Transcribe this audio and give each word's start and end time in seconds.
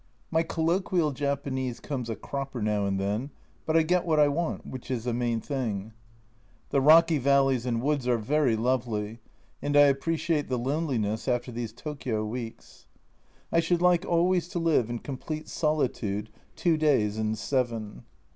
My 0.31 0.41
colloquial 0.41 1.11
Japanese 1.11 1.79
comes 1.79 2.09
a 2.09 2.15
cropper 2.15 2.59
now 2.59 2.87
and 2.87 2.99
then 2.99 3.29
but 3.67 3.77
I 3.77 3.83
get 3.83 4.03
what 4.03 4.19
I 4.19 4.29
want, 4.29 4.65
which 4.65 4.89
is 4.89 5.03
the 5.03 5.13
main 5.13 5.39
thing. 5.41 5.93
The 6.71 6.81
rocky 6.81 7.19
valleys 7.19 7.67
and 7.67 7.83
woods 7.83 8.07
are 8.07 8.17
very 8.17 8.55
lovely, 8.55 9.19
and 9.61 9.77
I 9.77 9.93
appre 9.93 10.15
ciate 10.15 10.47
the 10.47 10.57
loneliness 10.57 11.27
after 11.27 11.51
these 11.51 11.71
Tokio 11.71 12.25
weeks. 12.27 12.87
I 13.51 13.59
should 13.59 13.83
like 13.83 14.03
always 14.03 14.47
to 14.47 14.57
live 14.57 14.89
in 14.89 14.97
complete 14.97 15.47
solitude 15.47 16.31
two 16.55 16.77
days 16.77 17.19
in 17.19 17.35
seven. 17.35 18.03